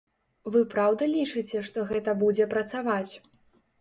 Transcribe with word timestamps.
Вы 0.55 0.61
праўда 0.71 1.09
лічыце, 1.11 1.63
што 1.67 1.85
гэта 1.93 2.17
будзе 2.25 2.51
працаваць? 2.55 3.13